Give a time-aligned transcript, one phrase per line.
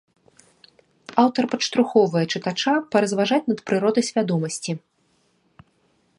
[1.23, 4.71] Аўтар падштурхоўвае чытача паразважаць над прыродай свядомасці.